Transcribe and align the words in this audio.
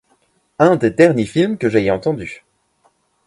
Un 0.57 0.77
des 0.77 0.89
derniers 0.89 1.27
films 1.27 1.59
que 1.59 1.69
j’aie 1.69 1.91
entendus. 1.91 2.43